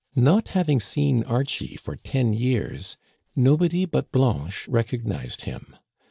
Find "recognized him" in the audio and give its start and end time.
4.67-5.75